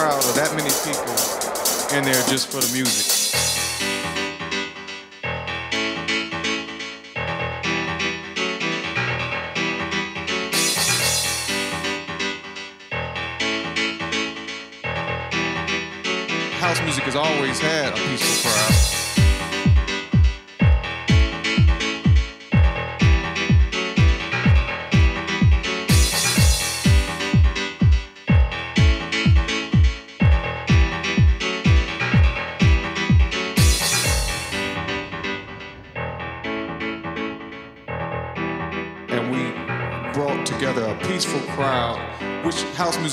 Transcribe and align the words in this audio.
crowd 0.00 0.24
or 0.24 0.32
that 0.32 0.50
many 0.56 0.70
people 0.80 1.12
in 1.94 2.04
there 2.04 2.22
just 2.30 2.48
for 2.50 2.56
the 2.56 2.72
music. 2.72 3.04
House 16.56 16.80
music 16.80 17.04
has 17.04 17.16
always 17.16 17.60
had 17.60 17.92
a 17.92 17.96
peaceful 18.08 18.39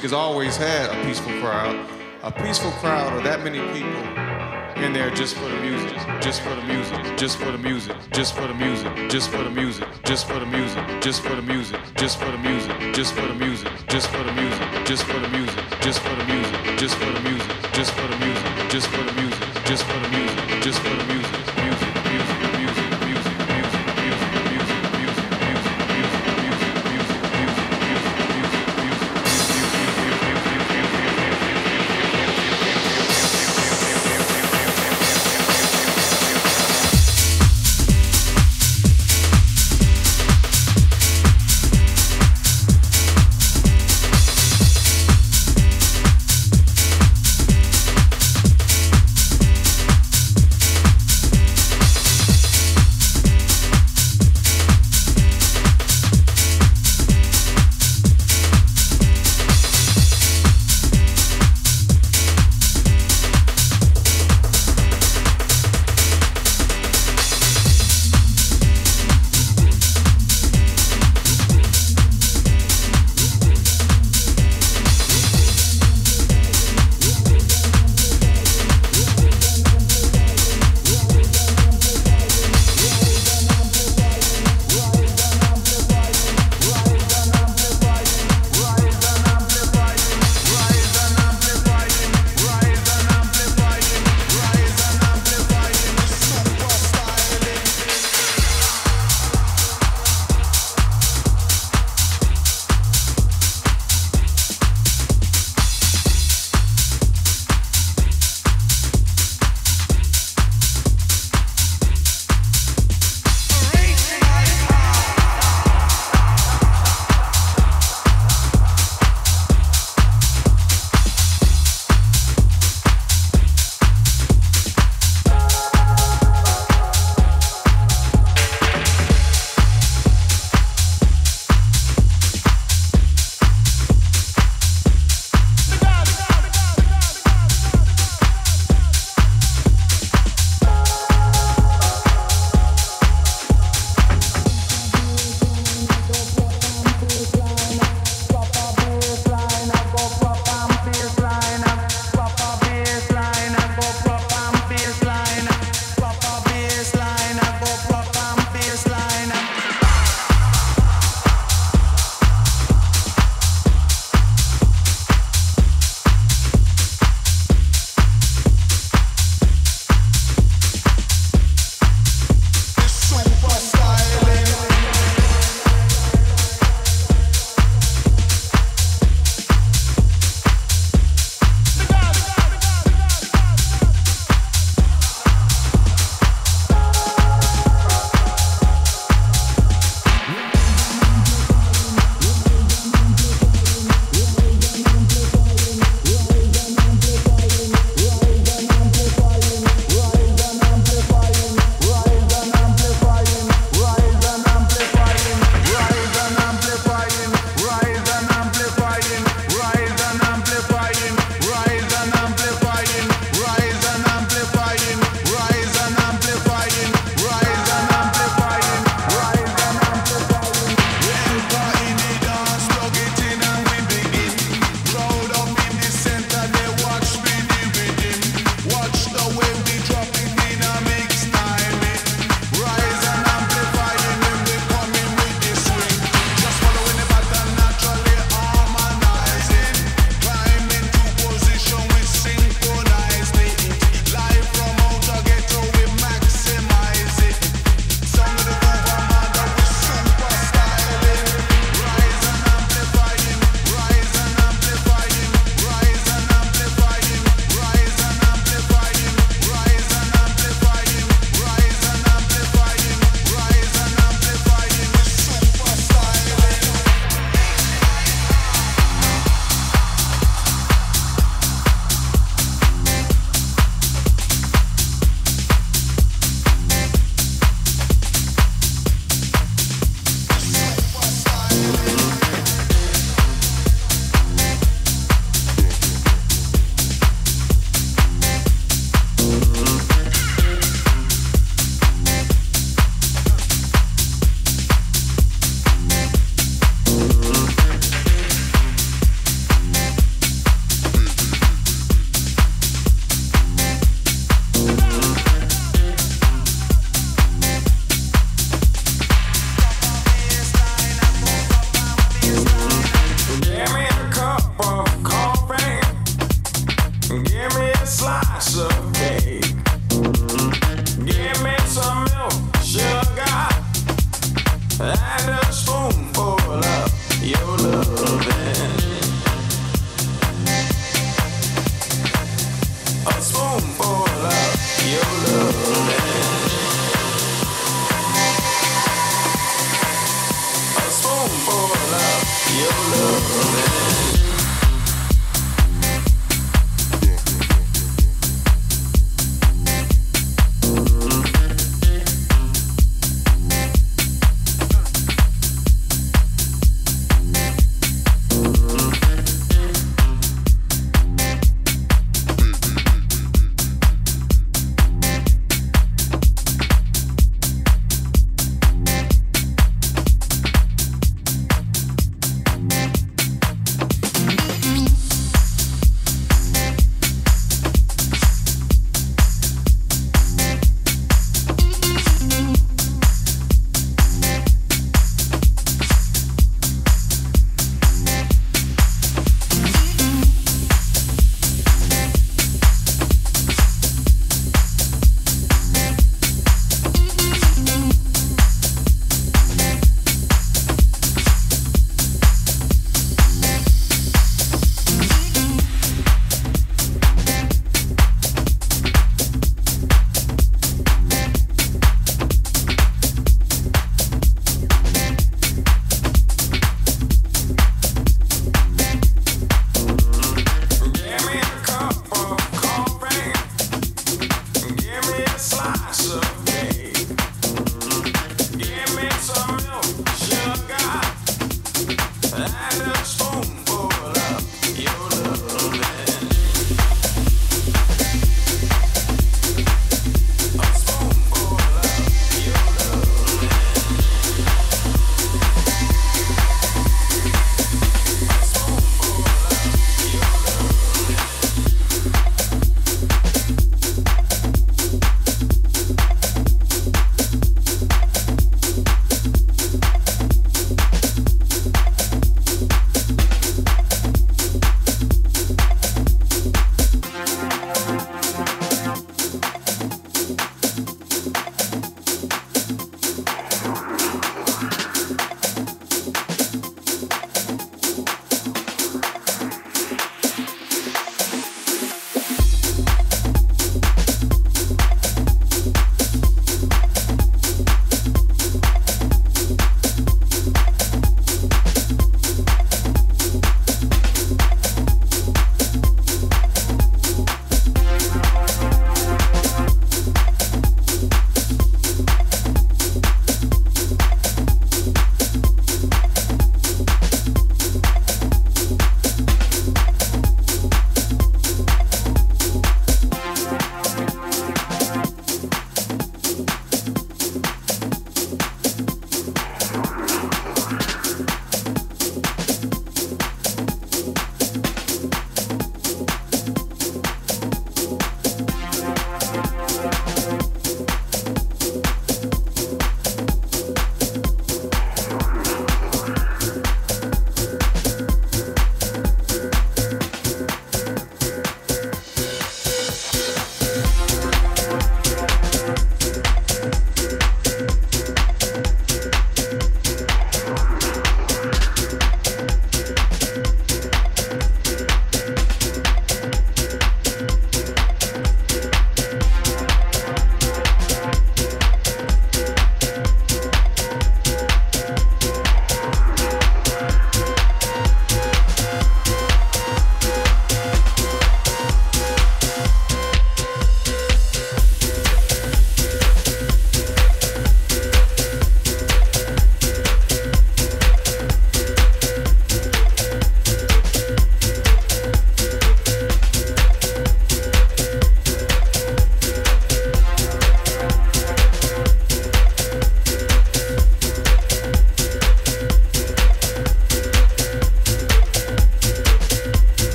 music 0.00 0.12
has 0.12 0.18
always 0.18 0.56
had 0.56 0.88
a 0.88 1.04
peaceful 1.04 1.32
crowd. 1.40 1.76
A 2.22 2.32
peaceful 2.32 2.70
crowd 2.80 3.12
of 3.12 3.24
that 3.24 3.44
many 3.44 3.60
people 3.72 4.82
in 4.82 4.94
there 4.94 5.10
just 5.10 5.34
for 5.36 5.46
the 5.46 5.60
music, 5.60 5.94
just 6.22 6.40
for 6.40 6.54
the 6.54 6.62
music, 6.62 7.18
just 7.18 7.36
for 7.36 7.52
the 7.52 7.58
music, 7.58 7.96
just 8.10 8.34
for 8.34 8.46
the 8.46 8.54
music, 8.54 9.10
just 9.10 9.28
for 9.28 9.42
the 9.42 9.50
music, 9.50 9.84
just 10.04 10.26
for 10.26 10.38
the 10.38 10.46
music, 10.46 10.88
just 10.96 11.20
for 11.20 11.28
the 11.28 11.36
music, 11.36 11.84
just 11.92 12.16
for 12.16 12.30
the 12.30 12.38
music, 12.38 12.82
just 12.88 13.12
for 13.12 13.26
the 13.26 13.34
music, 13.34 13.68
just 13.86 14.08
for 14.08 14.22
the 14.22 14.32
music, 14.32 14.78
just 14.86 15.04
for 15.04 15.18
the 15.20 15.28
music, 15.28 15.64
just 15.76 16.00
for 16.00 16.16
the 16.16 16.24
music, 16.24 16.78
just 16.78 16.96
for 16.96 17.12
the 17.12 17.20
music, 17.20 17.72
just 17.72 17.92
for 17.92 18.06
the 18.06 18.16
music, 18.16 18.70
just 18.70 18.86
for 18.88 18.96
the 18.96 19.04
music. 19.04 19.19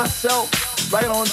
Myself 0.00 0.50
right 0.90 1.04
on 1.04 1.26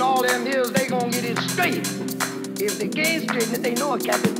all 0.00 0.22
them 0.22 0.46
hills, 0.46 0.72
they 0.72 0.86
gonna 0.86 1.10
get 1.10 1.24
it 1.24 1.38
straight. 1.38 1.78
If 2.60 2.78
they 2.78 2.88
gays 2.88 3.26
did 3.26 3.52
it, 3.52 3.62
they 3.62 3.74
know 3.74 3.94
a 3.94 3.98
captain. 3.98 4.31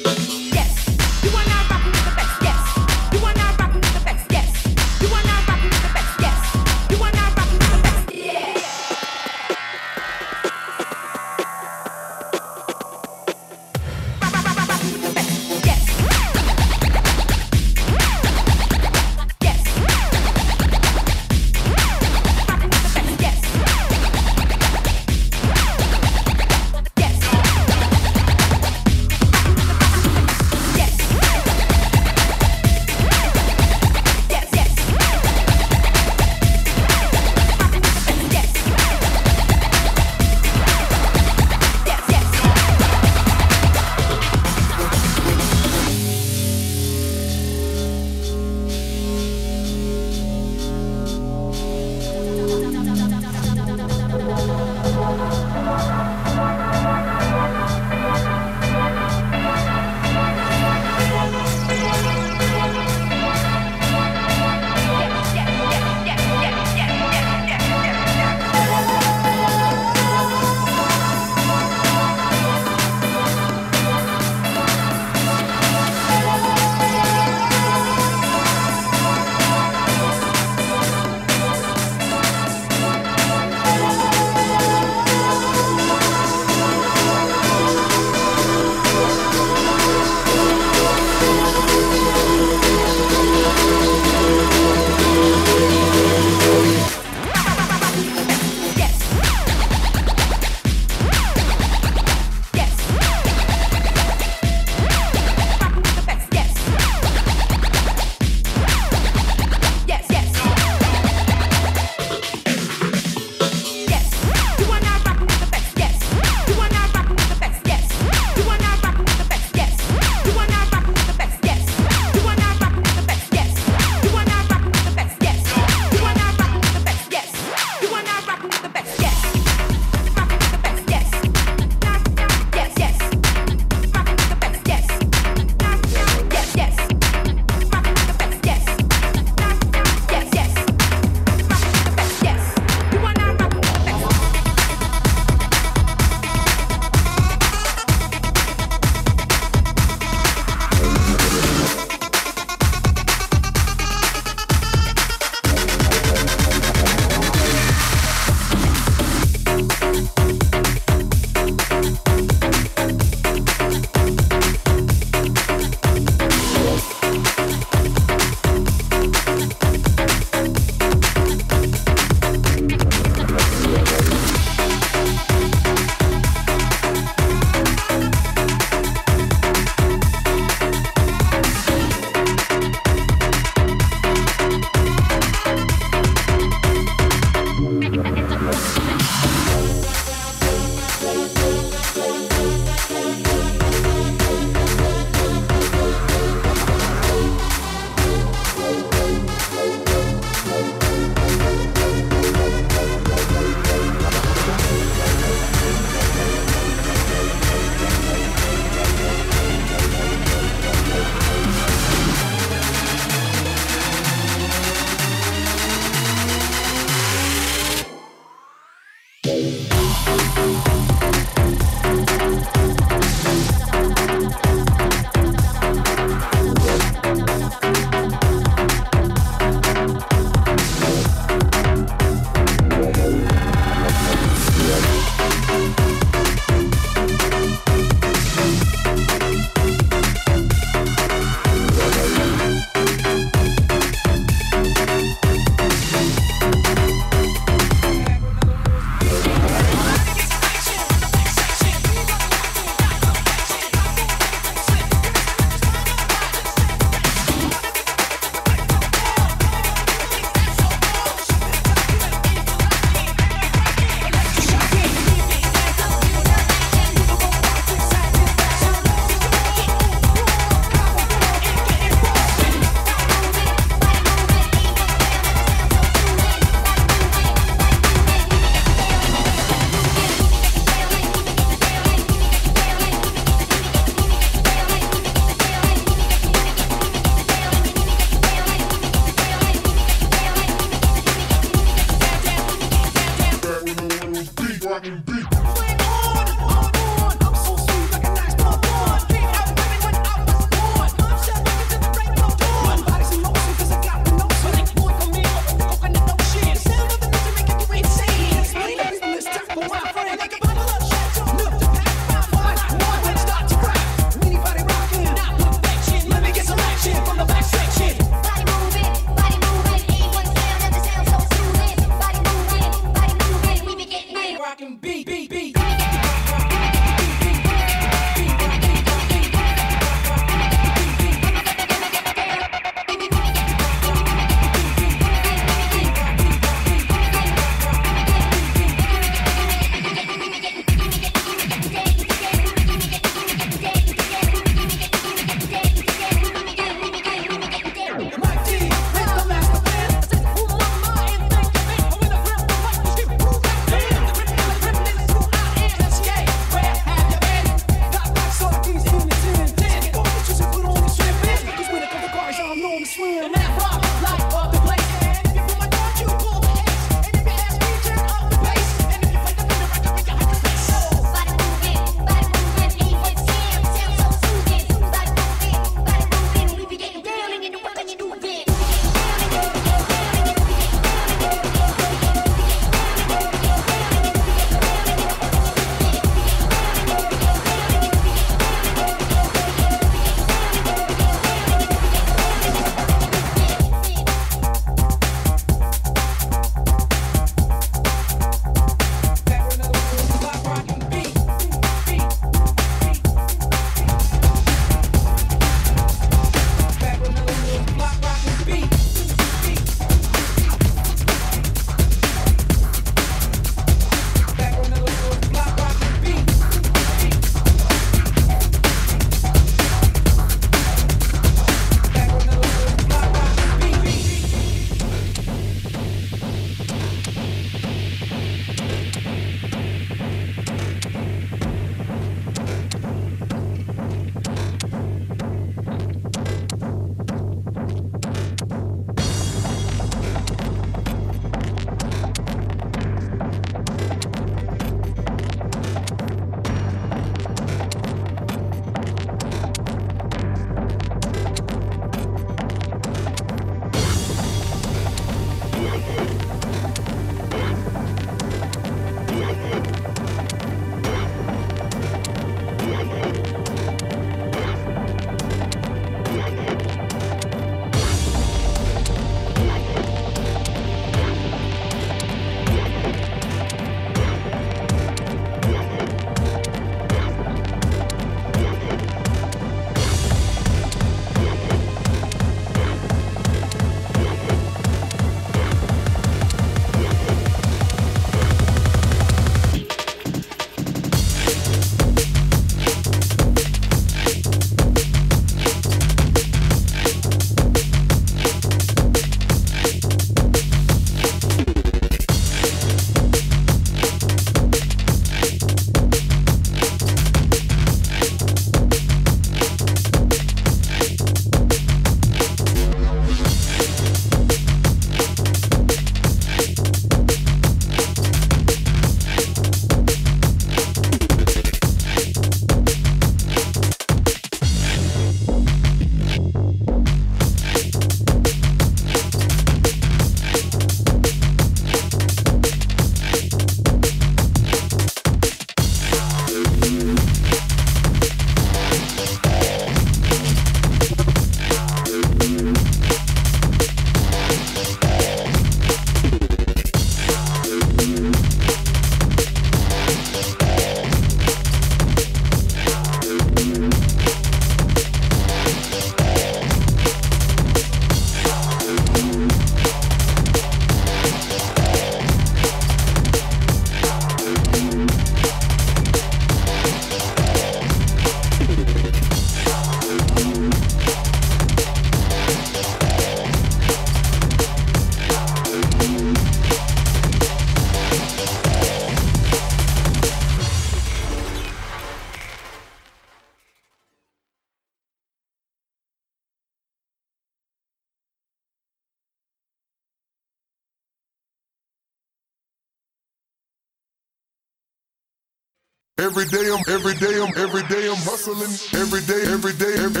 every 596.21 596.37
day 596.37 596.51
I'm 596.53 596.63
every 596.67 596.93
day 596.95 597.21
I'm 597.21 597.33
every 597.35 597.63
day 597.63 597.89
I'm 597.89 597.97
hustling. 597.97 598.53
Every 598.79 599.01
day 599.01 599.21
every 599.33 599.53
day 599.53 599.73
every 599.73 600.00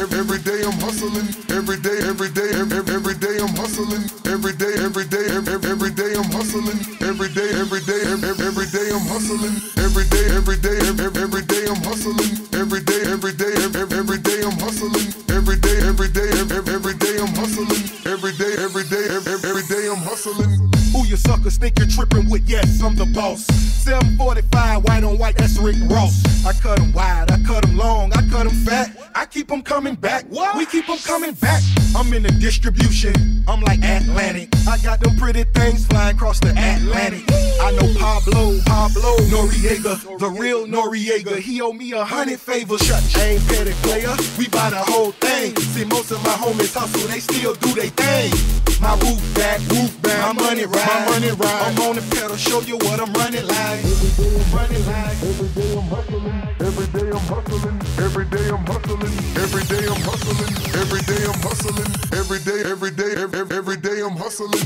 on 51.87 51.95
the 51.95 52.01
pedal, 52.13 52.37
show 52.37 52.61
you 52.61 52.77
what 52.77 52.99
I'm 52.99 53.11
running 53.13 53.45
like. 53.47 53.83
Every 53.83 55.47
day 55.47 55.71
I'm 55.73 55.87
hustling. 55.89 56.31
Every 56.59 56.87
day 56.87 57.09
I'm 57.09 57.25
hustling. 57.25 57.81
Every 57.99 58.25
day 58.25 58.49
I'm 58.49 58.65
hustling. 58.65 59.11
Every 59.37 59.63
day 59.65 59.87
I'm 59.87 60.01
hustling. 60.01 60.53
Every 60.75 61.01
day 61.01 61.25
I'm 61.25 61.41
hustling. 61.41 61.91
Every 62.13 62.39
day, 62.39 62.61
every 62.69 62.91
day, 62.91 63.13
every, 63.17 63.57
every 63.57 63.77
day 63.77 64.01
I'm 64.01 64.17
hustling. 64.17 64.61